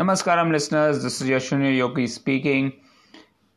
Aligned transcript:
Namaskaram, 0.00 0.50
listeners. 0.50 1.02
This 1.02 1.20
is 1.20 1.28
Yashunya 1.28 1.76
Yogi 1.76 2.06
speaking. 2.06 2.72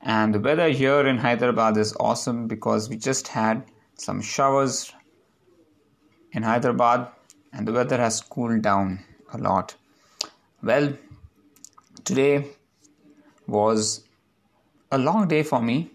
And 0.02 0.36
the 0.36 0.42
weather 0.42 0.68
here 0.68 1.08
in 1.08 1.18
Hyderabad 1.18 1.78
is 1.78 1.96
awesome 2.02 2.50
because 2.50 2.90
we 2.90 2.98
just 2.98 3.30
had 3.30 3.64
some 3.96 4.20
showers 4.22 4.92
in 6.34 6.44
Hyderabad 6.44 7.08
and 7.54 7.66
the 7.66 7.72
weather 7.72 7.96
has 7.96 8.20
cooled 8.20 8.62
down 8.62 9.00
a 9.32 9.38
lot. 9.38 9.74
Well, 10.62 10.92
today 12.04 12.50
was 13.48 14.04
a 14.92 14.98
long 14.98 15.30
day 15.30 15.44
for 15.44 15.62
me. 15.62 15.92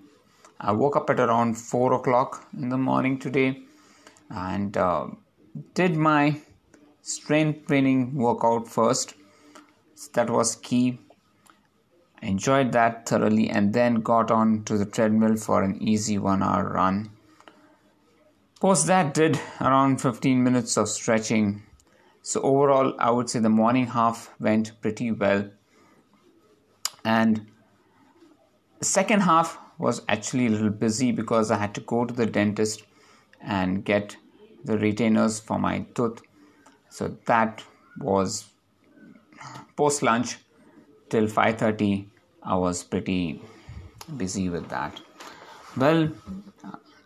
I 0.58 0.72
woke 0.72 0.96
up 0.96 1.10
at 1.10 1.20
around 1.20 1.58
4 1.58 1.92
o'clock 1.92 2.48
in 2.54 2.70
the 2.70 2.78
morning 2.78 3.18
today 3.18 3.64
and 4.30 4.74
uh, 4.78 5.08
did 5.74 5.94
my 5.94 6.40
strength 7.02 7.66
training 7.66 8.14
workout 8.14 8.66
first 8.66 9.12
that 10.06 10.30
was 10.30 10.56
key. 10.56 11.00
Enjoyed 12.22 12.72
that 12.72 13.08
thoroughly 13.08 13.48
and 13.48 13.72
then 13.72 13.96
got 13.96 14.30
on 14.30 14.64
to 14.64 14.78
the 14.78 14.86
treadmill 14.86 15.36
for 15.36 15.62
an 15.62 15.82
easy 15.82 16.18
one 16.18 16.42
hour 16.42 16.72
run. 16.72 17.10
Post 18.60 18.88
that, 18.88 19.14
did 19.14 19.40
around 19.60 20.00
15 20.00 20.42
minutes 20.42 20.76
of 20.76 20.88
stretching. 20.88 21.62
So, 22.22 22.40
overall, 22.42 22.94
I 22.98 23.12
would 23.12 23.30
say 23.30 23.38
the 23.38 23.48
morning 23.48 23.86
half 23.86 24.34
went 24.40 24.80
pretty 24.80 25.12
well. 25.12 25.48
And 27.04 27.46
the 28.80 28.84
second 28.84 29.20
half 29.20 29.58
was 29.78 30.02
actually 30.08 30.46
a 30.46 30.50
little 30.50 30.70
busy 30.70 31.12
because 31.12 31.52
I 31.52 31.58
had 31.58 31.72
to 31.76 31.80
go 31.80 32.04
to 32.04 32.12
the 32.12 32.26
dentist 32.26 32.82
and 33.40 33.84
get 33.84 34.16
the 34.64 34.76
retainers 34.76 35.38
for 35.38 35.58
my 35.60 35.86
tooth. 35.94 36.20
So, 36.88 37.16
that 37.26 37.62
was 38.00 38.46
post 39.76 40.02
lunch 40.02 40.38
till 41.10 41.26
5:30 41.26 42.06
I 42.42 42.56
was 42.56 42.82
pretty 42.84 43.42
busy 44.16 44.48
with 44.48 44.68
that. 44.68 45.00
Well 45.76 46.10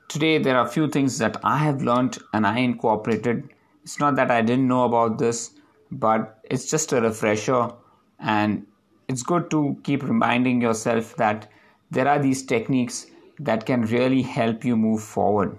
today 0.08 0.38
there 0.38 0.56
are 0.56 0.66
a 0.66 0.68
few 0.68 0.88
things 0.88 1.18
that 1.18 1.40
I 1.42 1.56
have 1.58 1.82
learned 1.82 2.18
and 2.32 2.46
I 2.46 2.58
incorporated. 2.58 3.48
It's 3.82 3.98
not 3.98 4.16
that 4.16 4.30
I 4.30 4.42
didn't 4.42 4.68
know 4.68 4.84
about 4.84 5.18
this 5.18 5.50
but 5.90 6.38
it's 6.50 6.70
just 6.70 6.92
a 6.92 7.00
refresher 7.00 7.70
and 8.18 8.66
it's 9.08 9.22
good 9.22 9.50
to 9.50 9.76
keep 9.82 10.02
reminding 10.02 10.60
yourself 10.62 11.16
that 11.16 11.50
there 11.90 12.08
are 12.08 12.18
these 12.18 12.42
techniques 12.44 13.06
that 13.38 13.66
can 13.66 13.82
really 13.82 14.22
help 14.22 14.64
you 14.64 14.76
move 14.76 15.02
forward. 15.02 15.58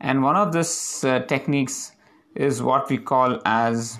And 0.00 0.22
one 0.22 0.36
of 0.36 0.52
these 0.52 1.04
uh, 1.04 1.20
techniques 1.20 1.92
is 2.34 2.62
what 2.62 2.88
we 2.88 2.96
call 2.96 3.40
as 3.44 3.98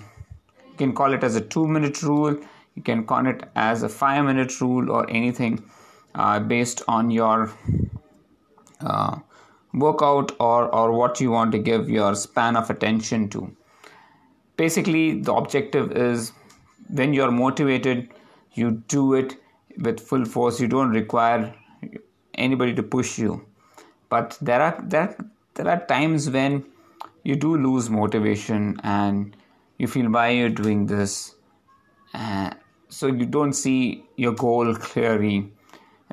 can 0.81 0.93
call 1.01 1.13
it 1.13 1.23
as 1.23 1.35
a 1.35 1.41
two 1.55 1.67
minute 1.67 2.01
rule. 2.03 2.37
You 2.75 2.83
can 2.89 3.05
call 3.05 3.27
it 3.27 3.43
as 3.55 3.83
a 3.83 3.89
five 3.89 4.25
minute 4.25 4.59
rule 4.61 4.91
or 4.91 5.09
anything 5.09 5.63
uh, 6.15 6.39
based 6.39 6.83
on 6.87 7.11
your 7.11 7.51
uh, 8.81 9.19
workout 9.73 10.31
or 10.39 10.61
or 10.81 10.91
what 11.01 11.21
you 11.25 11.31
want 11.31 11.51
to 11.57 11.59
give 11.71 11.89
your 11.89 12.13
span 12.15 12.61
of 12.63 12.69
attention 12.75 13.29
to. 13.35 13.45
Basically 14.57 15.05
the 15.29 15.33
objective 15.33 15.91
is 16.07 16.31
when 17.01 17.13
you're 17.13 17.31
motivated 17.31 18.09
you 18.53 18.71
do 18.93 19.13
it 19.13 19.37
with 19.77 19.99
full 19.99 20.25
force. 20.25 20.59
You 20.59 20.67
don't 20.67 20.89
require 20.89 21.53
anybody 22.33 22.73
to 22.75 22.83
push 22.83 23.17
you. 23.17 23.45
But 24.09 24.37
there 24.41 24.61
are 24.61 24.83
there, 24.83 25.15
there 25.53 25.67
are 25.67 25.85
times 25.85 26.29
when 26.29 26.65
you 27.23 27.35
do 27.35 27.55
lose 27.55 27.89
motivation 27.89 28.79
and 28.83 29.35
you 29.81 29.87
feel 29.87 30.09
why 30.15 30.29
you're 30.29 30.57
doing 30.57 30.85
this 30.85 31.13
uh, 32.13 32.51
so 32.89 33.07
you 33.07 33.25
don't 33.25 33.53
see 33.53 34.03
your 34.15 34.33
goal 34.33 34.75
clearly. 34.75 35.51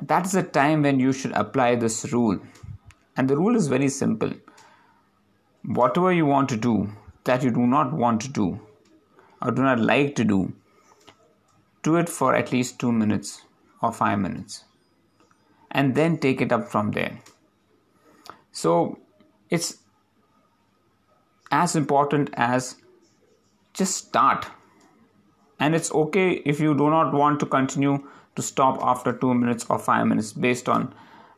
That 0.01 0.25
is 0.25 0.31
the 0.31 0.43
time 0.43 0.81
when 0.83 0.99
you 0.99 1.11
should 1.11 1.33
apply 1.33 1.75
this 1.75 2.11
rule. 2.13 2.39
And 3.15 3.29
the 3.29 3.37
rule 3.37 3.55
is 3.55 3.67
very 3.67 3.89
simple. 3.89 4.31
Whatever 5.63 6.13
you 6.13 6.25
want 6.25 6.49
to 6.49 6.57
do 6.57 6.89
that 7.25 7.43
you 7.43 7.51
do 7.51 7.67
not 7.67 7.93
want 7.93 8.21
to 8.21 8.29
do 8.29 8.59
or 9.41 9.51
do 9.51 9.61
not 9.61 9.79
like 9.79 10.15
to 10.15 10.23
do 10.23 10.53
do 11.83 11.95
it 11.97 12.09
for 12.09 12.33
at 12.35 12.51
least 12.51 12.79
2 12.79 12.91
minutes 12.91 13.43
or 13.81 13.91
5 13.93 14.19
minutes 14.19 14.63
and 15.71 15.95
then 15.95 16.17
take 16.17 16.41
it 16.41 16.51
up 16.51 16.67
from 16.71 16.91
there. 16.91 17.19
So 18.51 18.99
it's 19.49 19.77
as 21.51 21.75
important 21.75 22.29
as 22.33 22.75
just 23.79 23.97
start. 23.97 24.45
And 25.59 25.75
it's 25.75 25.91
okay 25.91 26.31
if 26.53 26.59
you 26.59 26.73
do 26.81 26.89
not 26.89 27.13
want 27.13 27.39
to 27.41 27.45
continue 27.45 27.97
to 28.35 28.41
stop 28.41 28.79
after 28.81 29.13
2 29.13 29.33
minutes 29.33 29.65
or 29.69 29.79
5 29.79 30.07
minutes 30.07 30.33
based 30.33 30.69
on 30.69 30.93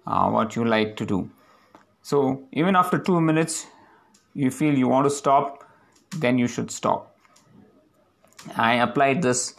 uh, 0.05 0.29
what 0.29 0.55
you 0.55 0.65
like 0.65 0.95
to 0.97 1.05
do. 1.05 1.29
So 2.01 2.43
even 2.51 2.75
after 2.75 2.99
2 2.99 3.21
minutes 3.21 3.65
you 4.33 4.51
feel 4.51 4.77
you 4.77 4.87
want 4.87 5.05
to 5.05 5.15
stop 5.17 5.63
then 6.17 6.37
you 6.37 6.47
should 6.47 6.71
stop. 6.71 7.15
I 8.55 8.73
applied 8.85 9.21
this 9.21 9.55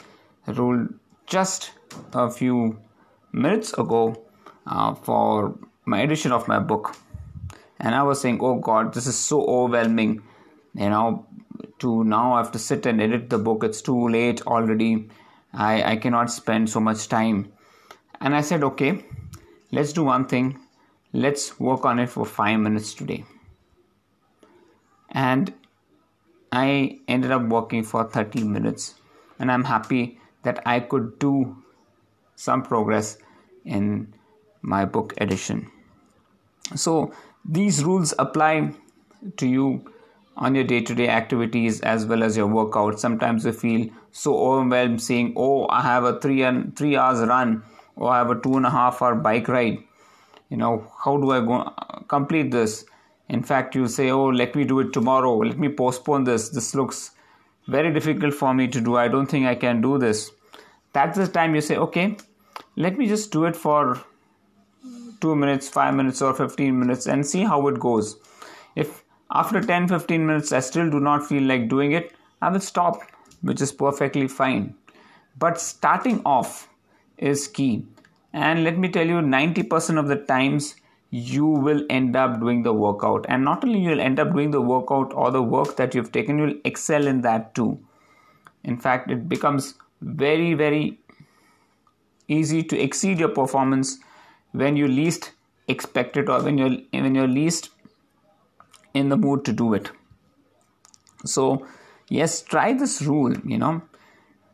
rule 0.46 0.88
just 1.26 1.70
a 2.12 2.30
few 2.30 2.78
minutes 3.32 3.72
ago 3.84 4.02
uh, 4.66 4.94
for 4.94 5.58
my 5.84 6.00
edition 6.00 6.32
of 6.32 6.48
my 6.48 6.58
book. 6.58 6.94
And 7.84 7.96
i 8.00 8.02
was 8.08 8.20
saying 8.20 8.38
oh 8.48 8.56
god 8.66 8.92
this 8.96 9.06
is 9.12 9.16
so 9.18 9.38
overwhelming 9.52 10.10
you 10.82 10.90
know 10.90 11.26
to 11.82 12.04
now 12.04 12.34
I 12.34 12.38
have 12.38 12.52
to 12.52 12.58
sit 12.58 12.86
and 12.86 13.00
edit 13.00 13.28
the 13.28 13.38
book. 13.38 13.64
It's 13.64 13.82
too 13.82 14.08
late 14.08 14.42
already. 14.46 15.08
I, 15.52 15.92
I 15.92 15.96
cannot 15.96 16.30
spend 16.30 16.70
so 16.70 16.80
much 16.80 17.08
time. 17.08 17.52
And 18.20 18.34
I 18.34 18.40
said, 18.40 18.62
okay, 18.64 19.04
let's 19.72 19.92
do 19.92 20.04
one 20.04 20.26
thing. 20.26 20.58
Let's 21.12 21.58
work 21.60 21.84
on 21.84 21.98
it 21.98 22.08
for 22.08 22.24
five 22.24 22.60
minutes 22.60 22.94
today. 22.94 23.24
And 25.10 25.52
I 26.52 27.00
ended 27.08 27.32
up 27.32 27.42
working 27.48 27.82
for 27.82 28.04
30 28.04 28.44
minutes. 28.44 28.94
And 29.38 29.50
I'm 29.50 29.64
happy 29.64 30.18
that 30.44 30.62
I 30.64 30.80
could 30.80 31.18
do 31.18 31.56
some 32.36 32.62
progress 32.62 33.18
in 33.64 34.14
my 34.62 34.84
book 34.84 35.14
edition. 35.18 35.70
So 36.76 37.12
these 37.44 37.84
rules 37.84 38.14
apply 38.18 38.72
to 39.36 39.46
you 39.46 39.92
on 40.36 40.54
your 40.54 40.64
day-to-day 40.64 41.08
activities 41.08 41.80
as 41.80 42.06
well 42.06 42.22
as 42.22 42.36
your 42.36 42.46
workout. 42.46 42.98
Sometimes 42.98 43.44
you 43.44 43.52
feel 43.52 43.88
so 44.10 44.36
overwhelmed 44.38 45.02
saying 45.02 45.32
oh 45.36 45.66
i 45.68 45.80
have 45.80 46.04
a 46.04 46.20
three 46.20 46.42
and 46.42 46.76
three 46.76 46.96
hours 46.96 47.20
run 47.28 47.62
or 47.96 48.10
i 48.10 48.18
have 48.18 48.30
a 48.30 48.40
two 48.40 48.56
and 48.56 48.66
a 48.66 48.70
half 48.70 49.00
hour 49.02 49.14
bike 49.14 49.48
ride. 49.48 49.78
You 50.48 50.56
know 50.56 50.90
how 51.04 51.16
do 51.16 51.30
i 51.30 51.40
go 51.40 51.72
complete 52.08 52.50
this? 52.50 52.84
In 53.28 53.42
fact 53.42 53.74
you 53.74 53.86
say 53.88 54.10
oh 54.10 54.26
let 54.26 54.54
me 54.54 54.64
do 54.64 54.80
it 54.80 54.92
tomorrow. 54.92 55.36
Let 55.36 55.58
me 55.58 55.68
postpone 55.68 56.24
this. 56.24 56.48
This 56.50 56.74
looks 56.74 57.10
very 57.68 57.92
difficult 57.92 58.34
for 58.34 58.52
me 58.52 58.68
to 58.68 58.80
do. 58.80 58.96
I 58.96 59.08
don't 59.08 59.26
think 59.26 59.46
i 59.46 59.54
can 59.54 59.80
do 59.80 59.98
this. 59.98 60.30
That's 60.92 61.16
the 61.16 61.28
time 61.28 61.54
you 61.54 61.60
say 61.60 61.76
okay 61.76 62.16
let 62.76 62.96
me 62.96 63.06
just 63.06 63.30
do 63.32 63.44
it 63.44 63.54
for 63.54 64.02
2 65.20 65.36
minutes 65.36 65.68
5 65.68 65.94
minutes 65.94 66.22
or 66.22 66.34
15 66.34 66.78
minutes 66.78 67.06
and 67.06 67.26
see 67.26 67.44
how 67.44 67.66
it 67.68 67.78
goes. 67.78 68.16
If 68.74 69.04
after 69.32 69.60
10 69.60 69.88
15 69.88 70.26
minutes, 70.26 70.52
I 70.52 70.60
still 70.60 70.90
do 70.90 71.00
not 71.00 71.26
feel 71.26 71.42
like 71.42 71.68
doing 71.68 71.92
it. 71.92 72.12
I 72.40 72.50
will 72.50 72.60
stop, 72.60 73.00
which 73.40 73.60
is 73.60 73.72
perfectly 73.72 74.28
fine. 74.28 74.74
But 75.38 75.60
starting 75.60 76.20
off 76.26 76.68
is 77.16 77.48
key. 77.48 77.86
And 78.32 78.64
let 78.64 78.78
me 78.78 78.88
tell 78.88 79.06
you, 79.06 79.16
90% 79.16 79.98
of 79.98 80.08
the 80.08 80.16
times 80.16 80.74
you 81.10 81.46
will 81.46 81.84
end 81.90 82.16
up 82.16 82.40
doing 82.40 82.62
the 82.62 82.72
workout. 82.72 83.26
And 83.28 83.44
not 83.44 83.64
only 83.64 83.80
you'll 83.80 84.00
end 84.00 84.18
up 84.18 84.32
doing 84.32 84.50
the 84.50 84.60
workout 84.60 85.12
or 85.14 85.30
the 85.30 85.42
work 85.42 85.76
that 85.76 85.94
you've 85.94 86.12
taken, 86.12 86.38
you'll 86.38 86.60
excel 86.64 87.06
in 87.06 87.20
that 87.22 87.54
too. 87.54 87.78
In 88.64 88.78
fact, 88.78 89.10
it 89.10 89.28
becomes 89.28 89.74
very, 90.00 90.54
very 90.54 90.98
easy 92.28 92.62
to 92.62 92.78
exceed 92.78 93.18
your 93.18 93.28
performance 93.28 93.98
when 94.52 94.76
you 94.76 94.88
least 94.88 95.32
expect 95.68 96.16
it 96.16 96.28
or 96.28 96.42
when 96.42 96.58
you're 96.58 96.76
when 96.92 97.14
you're 97.14 97.28
least 97.28 97.70
in 98.94 99.08
the 99.08 99.16
mood 99.16 99.44
to 99.44 99.52
do 99.52 99.74
it. 99.74 99.90
So 101.24 101.66
yes 102.08 102.42
try 102.42 102.72
this 102.72 103.02
rule 103.02 103.34
you 103.44 103.58
know. 103.58 103.82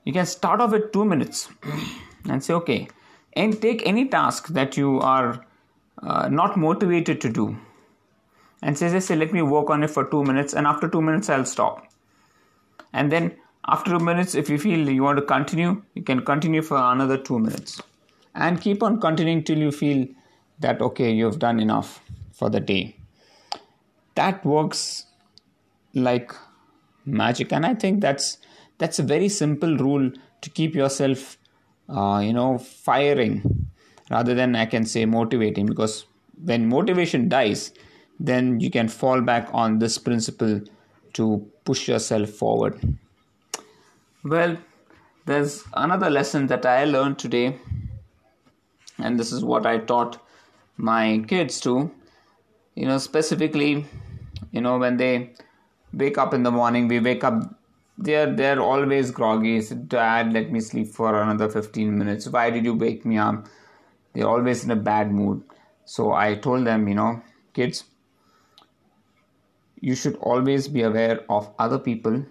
You 0.04 0.12
can 0.12 0.26
start 0.26 0.60
off 0.60 0.72
with 0.72 0.92
2 0.92 1.04
minutes 1.04 1.48
and 2.28 2.42
say 2.42 2.54
okay 2.54 2.88
and 3.34 3.60
take 3.60 3.86
any 3.86 4.08
task 4.08 4.48
that 4.48 4.76
you 4.76 5.00
are 5.00 5.44
uh, 6.02 6.28
not 6.28 6.56
motivated 6.56 7.20
to 7.20 7.28
do 7.28 7.56
and 8.62 8.76
say, 8.76 8.98
say 9.00 9.16
let 9.16 9.32
me 9.32 9.42
work 9.42 9.70
on 9.70 9.82
it 9.82 9.90
for 9.90 10.04
2 10.04 10.24
minutes 10.24 10.54
and 10.54 10.66
after 10.66 10.88
2 10.88 11.00
minutes 11.00 11.28
i'll 11.28 11.44
stop. 11.44 11.84
And 12.92 13.12
then 13.12 13.36
after 13.66 13.98
2 13.98 14.04
minutes 14.04 14.34
if 14.34 14.48
you 14.48 14.58
feel 14.58 14.88
you 14.88 15.02
want 15.02 15.18
to 15.18 15.24
continue 15.24 15.82
you 15.94 16.02
can 16.02 16.24
continue 16.24 16.62
for 16.62 16.76
another 16.76 17.18
2 17.18 17.38
minutes. 17.38 17.82
And 18.34 18.60
keep 18.60 18.82
on 18.82 19.00
continuing 19.00 19.42
till 19.44 19.58
you 19.58 19.72
feel 19.72 20.06
that 20.60 20.80
okay 20.80 21.10
you've 21.12 21.38
done 21.38 21.60
enough 21.60 22.00
for 22.32 22.50
the 22.50 22.60
day 22.60 22.97
that 24.18 24.44
works 24.44 25.06
like 25.94 26.32
magic. 27.04 27.52
And 27.52 27.66
i 27.66 27.74
think 27.74 28.00
that's 28.00 28.38
that's 28.78 28.98
a 28.98 29.02
very 29.02 29.28
simple 29.28 29.76
rule 29.76 30.10
to 30.42 30.50
keep 30.50 30.74
yourself 30.74 31.36
uh, 31.88 32.20
you 32.24 32.32
know 32.32 32.58
firing 32.58 33.68
rather 34.10 34.34
than 34.34 34.54
i 34.56 34.66
can 34.66 34.84
say 34.84 35.04
motivating. 35.04 35.66
Because 35.66 36.06
when 36.44 36.68
motivation 36.68 37.28
dies 37.28 37.72
then 38.20 38.58
you 38.60 38.70
can 38.70 38.88
fall 38.88 39.20
back 39.20 39.48
on 39.52 39.78
this 39.78 39.96
principle 39.96 40.60
to 41.12 41.24
push 41.64 41.88
yourself 41.88 42.30
forward. 42.30 42.80
Well 44.24 44.56
there's 45.26 45.64
another 45.74 46.10
lesson 46.10 46.46
that 46.48 46.66
i 46.66 46.84
learned 46.84 47.18
today. 47.18 47.56
And 48.98 49.18
this 49.18 49.32
is 49.32 49.44
what 49.44 49.66
i 49.66 49.78
taught 49.78 50.20
my 50.76 51.24
kids 51.28 51.60
to. 51.60 51.90
You 52.74 52.86
know 52.86 52.98
specifically 52.98 53.86
you 54.52 54.60
know 54.60 54.78
when 54.78 54.96
they 54.96 55.32
wake 55.92 56.18
up 56.18 56.34
in 56.34 56.42
the 56.42 56.50
morning 56.50 56.88
we 56.88 57.00
wake 57.00 57.24
up 57.24 57.58
they're 57.98 58.32
they're 58.32 58.60
always 58.60 59.10
groggy. 59.10 59.60
Dad 59.88 60.32
let 60.32 60.52
me 60.52 60.60
sleep 60.60 60.88
for 60.88 61.20
another 61.20 61.48
15 61.48 61.98
minutes. 61.98 62.28
Why 62.28 62.48
did 62.50 62.64
you 62.64 62.74
wake 62.74 63.04
me 63.04 63.18
up? 63.18 63.48
They're 64.12 64.28
always 64.28 64.64
in 64.64 64.70
a 64.70 64.76
bad 64.76 65.12
mood. 65.12 65.42
So 65.84 66.12
i 66.12 66.34
told 66.34 66.66
them 66.66 66.86
you 66.88 66.94
know 66.94 67.22
kids 67.54 67.84
you 69.80 69.94
should 69.94 70.16
always 70.16 70.68
be 70.68 70.82
aware 70.82 71.20
of 71.30 71.50
other 71.58 71.78
people 71.78 72.24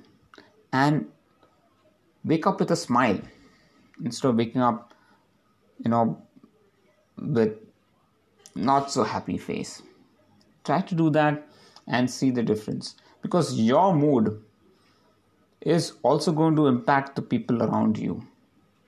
and 0.72 1.08
wake 2.24 2.46
up 2.46 2.60
with 2.60 2.72
a 2.72 2.76
smile 2.76 3.20
instead 4.04 4.28
of 4.30 4.36
waking 4.36 4.62
up 4.62 4.94
you 5.84 5.90
know 5.90 6.22
with 7.18 7.56
not 8.56 8.92
so 8.92 9.04
happy 9.04 9.38
face. 9.38 9.82
Try 10.64 10.82
to 10.82 10.96
do 10.96 11.10
that 11.12 11.47
and 11.88 12.10
see 12.10 12.32
the 12.32 12.44
difference. 12.44 12.96
Because 13.22 13.60
your 13.60 13.94
mood 13.96 14.42
is 15.62 15.94
also 16.04 16.32
going 16.32 16.56
to 16.56 16.68
impact 16.68 17.16
the 17.16 17.22
people 17.22 17.64
around 17.64 17.98
you. 17.98 18.26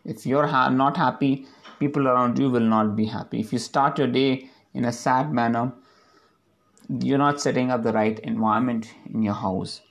If 0.06 0.26
you're 0.26 0.48
ha- 0.48 0.70
not 0.70 0.98
happy 0.98 1.46
people 1.80 2.08
around 2.08 2.38
you 2.38 2.50
will 2.50 2.70
not 2.76 2.96
be 2.96 3.06
happy. 3.06 3.40
If 3.40 3.54
you 3.54 3.60
start 3.60 3.98
your 3.98 4.08
day 4.08 4.50
in 4.74 4.86
a 4.86 4.92
sad 4.92 5.34
manner 5.34 5.74
you're 7.02 7.20
not 7.20 7.40
setting 7.40 7.70
up 7.72 7.84
the 7.84 7.94
right 7.94 8.20
environment 8.20 8.94
in 9.14 9.22
your 9.22 9.34
house. 9.34 9.82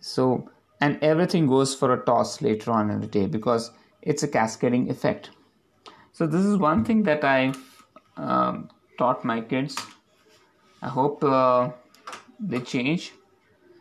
So 0.00 0.48
and 0.80 0.98
everything 1.02 1.46
goes 1.46 1.74
for 1.74 1.92
a 1.92 2.04
toss 2.04 2.42
later 2.42 2.72
on 2.72 2.90
in 2.90 3.00
the 3.00 3.06
day 3.06 3.26
because 3.26 3.70
it's 4.02 4.22
a 4.22 4.28
cascading 4.28 4.90
effect. 4.90 5.30
So 6.12 6.26
this 6.26 6.44
is 6.44 6.56
one 6.56 6.84
thing 6.84 7.04
that 7.04 7.24
i 7.24 7.52
um, 8.16 8.68
taught 8.98 9.24
my 9.24 9.40
kids. 9.40 9.76
I 10.82 10.88
hope 10.88 11.22
uh, 11.24 11.70
they 12.42 12.60
change. 12.60 13.12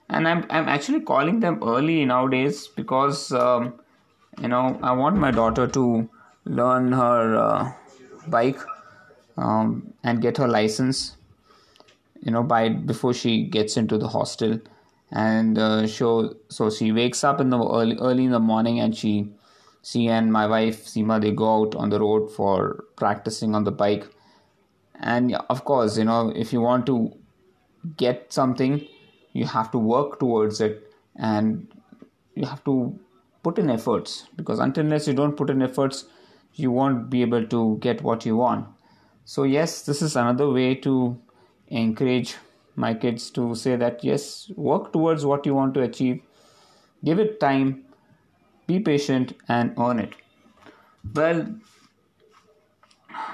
And 0.09 0.27
i'm 0.27 0.45
i'm 0.49 0.67
actually 0.71 0.99
calling 1.09 1.39
them 1.39 1.59
early 1.63 2.03
nowadays 2.05 2.67
because 2.79 3.31
um, 3.31 3.73
you 4.41 4.49
know 4.53 4.63
i 4.83 4.91
want 4.91 5.15
my 5.15 5.31
daughter 5.31 5.67
to 5.67 5.83
learn 6.45 6.91
her 6.91 7.37
uh, 7.43 7.71
bike 8.27 8.59
um, 9.37 9.93
and 10.03 10.21
get 10.21 10.37
her 10.37 10.49
license 10.49 11.15
you 12.21 12.31
know 12.31 12.43
by 12.43 12.69
before 12.69 13.13
she 13.13 13.43
gets 13.43 13.77
into 13.77 13.97
the 13.97 14.07
hostel. 14.07 14.59
And 15.11 15.57
uh, 15.57 15.87
so 15.87 16.37
so 16.49 16.69
she 16.69 16.91
wakes 16.91 17.23
up 17.23 17.41
in 17.41 17.49
the 17.49 17.57
early 17.57 17.97
early 17.99 18.25
in 18.25 18.31
the 18.31 18.39
morning 18.39 18.79
and 18.79 18.95
she 18.95 19.29
she 19.83 20.07
and 20.07 20.31
my 20.31 20.47
wife 20.47 20.85
Seema 20.85 21.19
they 21.21 21.31
go 21.31 21.61
out 21.61 21.75
on 21.75 21.89
the 21.89 21.99
road 21.99 22.31
for 22.31 22.85
practicing 22.95 23.55
on 23.55 23.63
the 23.63 23.71
bike. 23.71 24.07
And 24.99 25.35
of 25.49 25.65
course 25.65 25.97
you 25.97 26.05
know 26.05 26.31
if 26.35 26.53
you 26.53 26.61
want 26.61 26.85
to 26.85 27.11
get 27.97 28.31
something 28.31 28.85
you 29.33 29.45
have 29.45 29.71
to 29.71 29.77
work 29.77 30.19
towards 30.19 30.61
it 30.61 30.91
and 31.15 31.67
you 32.35 32.45
have 32.45 32.63
to 32.63 32.97
put 33.43 33.57
in 33.57 33.69
efforts 33.69 34.27
because 34.35 34.59
until 34.59 34.83
unless 34.83 35.07
you 35.07 35.13
don't 35.13 35.35
put 35.35 35.49
in 35.49 35.61
efforts 35.61 36.05
you 36.53 36.71
won't 36.71 37.09
be 37.09 37.21
able 37.21 37.45
to 37.45 37.77
get 37.81 38.01
what 38.01 38.25
you 38.25 38.35
want 38.35 38.67
so 39.25 39.43
yes 39.43 39.81
this 39.83 40.01
is 40.01 40.15
another 40.15 40.49
way 40.49 40.75
to 40.75 41.17
encourage 41.69 42.35
my 42.75 42.93
kids 42.93 43.29
to 43.31 43.55
say 43.55 43.75
that 43.75 44.03
yes, 44.03 44.51
work 44.55 44.91
towards 44.93 45.25
what 45.25 45.45
you 45.45 45.53
want 45.53 45.73
to 45.75 45.81
achieve, 45.81 46.21
give 47.03 47.19
it 47.19 47.39
time, 47.39 47.83
be 48.67 48.79
patient, 48.79 49.33
and 49.47 49.73
earn 49.77 49.99
it. 49.99 50.15
Well, 51.13 51.47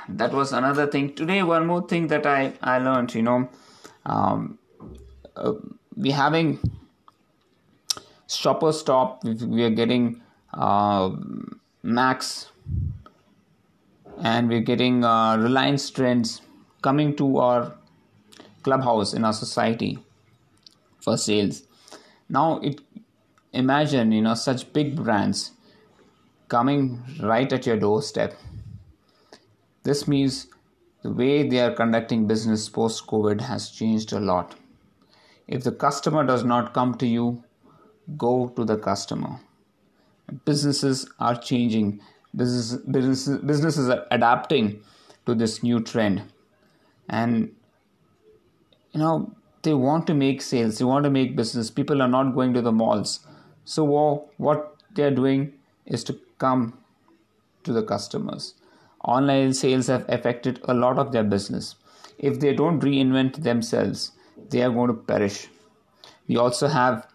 that 0.09 0.33
was 0.33 0.53
another 0.53 0.88
thing. 0.88 1.13
Today, 1.13 1.43
one 1.43 1.67
more 1.67 1.88
thing 1.88 2.07
that 2.07 2.25
I, 2.25 2.53
I 2.61 2.79
learned, 2.79 3.13
you 3.13 3.21
know, 3.21 3.50
um, 4.07 4.57
uh, 5.36 5.54
we 5.95 6.12
having 6.12 6.59
shopper 8.27 8.71
stop, 8.71 9.24
we 9.24 9.63
are 9.63 9.69
getting 9.69 10.21
uh, 10.54 11.12
Max 11.83 12.50
and 14.19 14.50
we're 14.50 14.62
getting 14.62 15.04
uh, 15.04 15.38
Reliance 15.38 15.89
Trends 15.89 16.42
coming 16.81 17.15
to 17.18 17.38
our 17.38 17.75
clubhouse 18.63 19.13
in 19.13 19.24
our 19.24 19.33
society 19.33 20.00
for 21.00 21.18
sales. 21.18 21.63
Now 22.30 22.60
it 22.60 22.81
imagine 23.53 24.12
you 24.12 24.21
know 24.21 24.33
such 24.33 24.71
big 24.74 24.95
brands 24.95 25.51
coming 26.48 27.01
right 27.19 27.51
at 27.51 27.65
your 27.65 27.77
doorstep. 27.77 28.33
This 29.83 30.07
means 30.07 30.48
the 31.03 31.11
way 31.11 31.47
they 31.47 31.59
are 31.59 31.73
conducting 31.73 32.27
business 32.27 32.67
post 32.69 33.05
covid 33.07 33.41
has 33.41 33.69
changed 33.69 34.13
a 34.13 34.19
lot. 34.19 34.55
If 35.47 35.63
the 35.63 35.71
customer 35.71 36.25
does 36.25 36.44
not 36.44 36.73
come 36.73 36.95
to 36.95 37.07
you 37.07 37.44
go 38.15 38.47
to 38.55 38.63
the 38.63 38.77
customer. 38.77 39.39
Businesses 40.45 41.09
are 41.19 41.35
changing. 41.35 41.99
Business, 42.35 42.81
business, 42.81 43.27
businesses 43.44 43.89
are 43.89 44.05
adapting 44.11 44.81
to 45.25 45.35
this 45.35 45.63
new 45.63 45.79
trend. 45.81 46.23
And 47.09 47.53
you 48.91 49.00
know 49.00 49.33
they 49.63 49.73
want 49.73 50.07
to 50.07 50.13
make 50.13 50.41
sales. 50.41 50.77
They 50.77 50.85
want 50.85 51.03
to 51.03 51.09
make 51.09 51.35
business. 51.35 51.71
People 51.71 52.01
are 52.01 52.07
not 52.07 52.33
going 52.33 52.53
to 52.53 52.61
the 52.61 52.71
malls. 52.71 53.19
So 53.65 53.83
what 54.38 54.75
they 54.95 55.03
are 55.03 55.11
doing 55.11 55.53
is 55.85 56.03
to 56.05 56.19
come 56.38 56.77
to 57.63 57.73
the 57.73 57.83
customers 57.83 58.53
online 59.03 59.53
sales 59.53 59.88
have 59.88 60.05
affected 60.09 60.59
a 60.65 60.73
lot 60.73 60.97
of 60.97 61.11
their 61.11 61.23
business 61.23 61.75
if 62.17 62.39
they 62.39 62.53
don't 62.53 62.81
reinvent 62.81 63.44
themselves 63.44 64.11
they 64.49 64.61
are 64.61 64.71
going 64.71 64.88
to 64.88 64.94
perish 64.94 65.47
we 66.27 66.38
also 66.38 66.67
have 66.67 67.07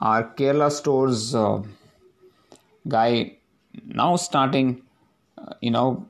our 0.00 0.22
kerala 0.34 0.70
stores 0.70 1.34
uh, 1.34 1.62
guy 2.88 3.36
now 3.86 4.16
starting 4.16 4.82
uh, 5.38 5.54
you 5.60 5.70
know 5.70 6.06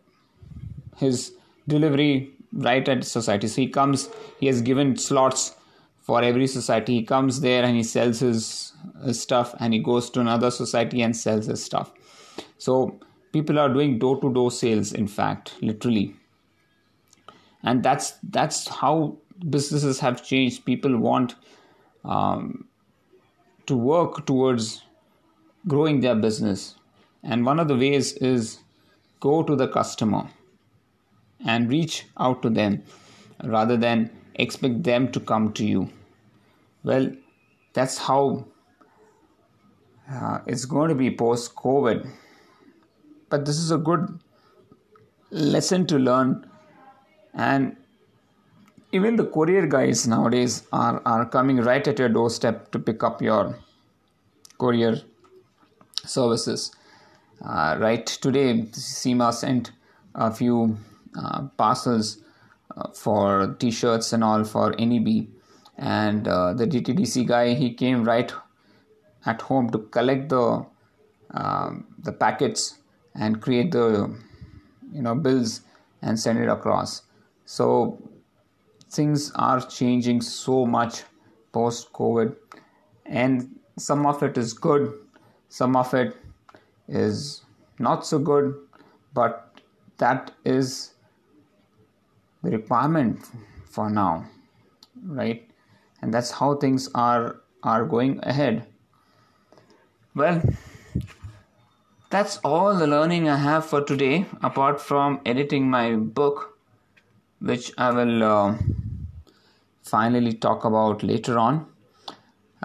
his 0.96 1.32
delivery 1.66 2.30
right 2.52 2.88
at 2.88 3.04
society. 3.04 3.48
So 3.48 3.62
he 3.62 3.68
comes, 3.68 4.08
he 4.38 4.46
has 4.46 4.62
given 4.62 4.96
slots 4.96 5.56
for 6.00 6.22
every 6.22 6.46
society. 6.46 6.94
He 6.94 7.02
comes 7.02 7.40
there 7.40 7.64
and 7.64 7.76
he 7.76 7.82
sells 7.82 8.20
his, 8.20 8.72
his 9.04 9.20
stuff 9.20 9.54
and 9.60 9.72
he 9.72 9.80
goes 9.80 10.10
to 10.10 10.20
another 10.20 10.50
society 10.50 11.02
and 11.02 11.16
sells 11.16 11.46
his 11.46 11.64
stuff. 11.64 11.92
So 12.58 12.98
people 13.32 13.58
are 13.58 13.68
doing 13.68 13.98
door 13.98 14.20
to 14.20 14.32
door 14.32 14.50
sales, 14.50 14.92
in 14.92 15.06
fact, 15.06 15.54
literally. 15.60 16.14
And 17.62 17.82
that's 17.82 18.14
that's 18.22 18.68
how 18.68 19.18
businesses 19.48 20.00
have 20.00 20.24
changed. 20.24 20.64
People 20.64 20.96
want 20.96 21.34
um, 22.04 22.66
to 23.66 23.76
work 23.76 24.26
towards 24.26 24.82
growing 25.68 26.00
their 26.00 26.14
business. 26.14 26.74
And 27.22 27.44
one 27.44 27.60
of 27.60 27.68
the 27.68 27.76
ways 27.76 28.14
is 28.14 28.60
go 29.20 29.42
to 29.42 29.54
the 29.54 29.68
customer 29.68 30.28
and 31.44 31.70
reach 31.70 32.06
out 32.18 32.42
to 32.42 32.50
them 32.50 32.82
rather 33.44 33.76
than 33.76 34.10
expect 34.34 34.82
them 34.82 35.10
to 35.12 35.20
come 35.20 35.52
to 35.52 35.64
you. 35.64 35.90
Well, 36.82 37.12
that's 37.74 37.98
how 37.98 38.46
uh, 40.10 40.38
it's 40.46 40.64
going 40.64 40.88
to 40.88 40.94
be 40.94 41.10
post 41.14 41.54
COVID. 41.54 42.08
But 43.30 43.46
this 43.46 43.56
is 43.56 43.70
a 43.70 43.78
good 43.78 44.18
lesson 45.30 45.86
to 45.86 45.98
learn, 45.98 46.46
and 47.32 47.76
even 48.92 49.16
the 49.16 49.24
courier 49.24 49.66
guys 49.66 50.06
nowadays 50.06 50.64
are, 50.72 51.00
are 51.06 51.24
coming 51.24 51.58
right 51.58 51.86
at 51.86 51.98
your 51.98 52.08
doorstep 52.08 52.70
to 52.72 52.78
pick 52.78 53.02
up 53.04 53.22
your 53.22 53.56
courier 54.58 55.00
services. 56.04 56.72
Uh, 57.42 57.76
right 57.80 58.04
today, 58.04 58.62
Seema 58.72 59.32
sent 59.32 59.72
a 60.14 60.30
few 60.32 60.76
uh, 61.16 61.42
parcels 61.56 62.18
uh, 62.76 62.88
for 62.90 63.54
t-shirts 63.58 64.12
and 64.12 64.22
all 64.24 64.44
for 64.44 64.74
NEB 64.78 65.28
and 65.80 66.28
uh, 66.28 66.52
the 66.52 66.66
DTDC 66.66 67.26
guy 67.26 67.54
he 67.54 67.72
came 67.72 68.04
right 68.04 68.32
at 69.24 69.40
home 69.42 69.70
to 69.70 69.78
collect 69.78 70.28
the 70.28 70.64
um, 71.32 71.86
the 71.98 72.12
packets 72.12 72.79
and 73.14 73.40
create 73.40 73.70
the 73.72 74.14
you 74.92 75.02
know 75.02 75.14
bills 75.14 75.62
and 76.02 76.18
send 76.18 76.38
it 76.38 76.48
across 76.48 77.02
so 77.44 77.98
things 78.90 79.30
are 79.34 79.60
changing 79.60 80.20
so 80.20 80.64
much 80.66 81.02
post 81.52 81.92
covid 81.92 82.34
and 83.06 83.48
some 83.76 84.06
of 84.06 84.22
it 84.22 84.38
is 84.38 84.52
good 84.52 84.92
some 85.48 85.74
of 85.76 85.92
it 85.94 86.16
is 86.88 87.42
not 87.80 88.06
so 88.06 88.18
good, 88.18 88.54
but 89.14 89.60
that 89.98 90.32
is 90.44 90.94
the 92.42 92.50
requirement 92.50 93.18
for 93.64 93.90
now, 93.90 94.26
right? 95.04 95.50
And 96.02 96.14
that's 96.14 96.30
how 96.30 96.54
things 96.54 96.88
are 96.94 97.40
are 97.62 97.84
going 97.84 98.20
ahead. 98.22 98.66
Well, 100.14 100.40
that's 102.10 102.38
all 102.38 102.74
the 102.74 102.88
learning 102.88 103.28
I 103.28 103.36
have 103.36 103.64
for 103.64 103.82
today, 103.82 104.26
apart 104.42 104.80
from 104.80 105.20
editing 105.24 105.70
my 105.70 105.94
book, 105.94 106.58
which 107.38 107.72
I 107.78 107.92
will 107.92 108.22
uh, 108.24 108.58
finally 109.82 110.32
talk 110.32 110.64
about 110.64 111.04
later 111.04 111.38
on. 111.38 111.66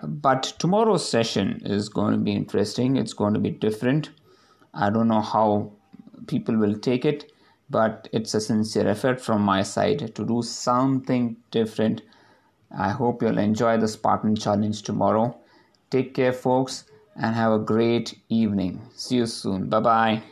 But 0.04 0.54
tomorrow's 0.58 1.08
session 1.08 1.62
is 1.64 1.90
going 1.90 2.14
to 2.14 2.20
be 2.20 2.34
interesting. 2.34 2.98
It's 2.98 3.14
going 3.14 3.36
to 3.36 3.40
be 3.40 3.52
different. 3.52 4.10
I 4.74 4.90
don't 4.90 5.08
know 5.08 5.22
how 5.22 5.72
people 6.26 6.58
will 6.58 6.78
take 6.80 7.06
it, 7.06 7.32
but 7.70 8.10
it's 8.12 8.34
a 8.34 8.42
sincere 8.42 8.88
effort 8.88 9.22
from 9.22 9.42
my 9.42 9.62
side 9.62 10.16
to 10.16 10.26
do 10.26 10.42
something 10.42 11.38
different. 11.52 12.02
I 12.76 12.90
hope 12.90 13.22
you'll 13.22 13.38
enjoy 13.38 13.78
the 13.78 13.88
Spartan 13.88 14.36
challenge 14.36 14.82
tomorrow. 14.82 15.38
Take 15.92 16.16
care, 16.16 16.34
folks, 16.34 16.86
and 17.16 17.36
have 17.36 17.52
a 17.54 17.60
great 17.60 18.20
evening. 18.30 18.82
See 18.96 19.18
you 19.18 19.26
soon. 19.28 19.70
Bye 19.70 19.80
bye. 19.80 20.24